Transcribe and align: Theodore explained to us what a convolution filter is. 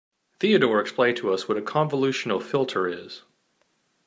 Theodore 0.39 0.81
explained 0.81 1.17
to 1.17 1.31
us 1.31 1.47
what 1.47 1.59
a 1.59 1.61
convolution 1.61 2.39
filter 2.41 2.87
is. 2.87 3.21